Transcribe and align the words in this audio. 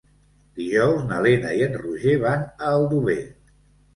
Dijous 0.59 1.03
na 1.09 1.19
Lena 1.25 1.51
i 1.59 1.61
en 1.65 1.77
Roger 1.83 2.15
van 2.23 2.47
a 2.47 2.71
Aldover. 2.81 3.21